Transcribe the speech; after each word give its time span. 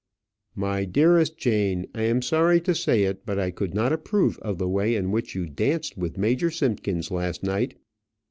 "My 0.55 0.83
dearest 0.85 1.37
Jane, 1.37 1.85
I 1.93 2.01
am 2.01 2.23
sorry 2.23 2.59
to 2.61 2.73
say 2.73 3.03
it, 3.03 3.23
but 3.23 3.37
I 3.37 3.51
could 3.51 3.75
not 3.75 3.93
approve 3.93 4.39
of 4.39 4.57
the 4.57 4.67
way 4.67 4.95
in 4.95 5.11
which 5.11 5.35
you 5.35 5.45
danced 5.45 5.95
with 5.95 6.17
Major 6.17 6.49
Simkins 6.49 7.11
last 7.11 7.43
night." 7.43 7.77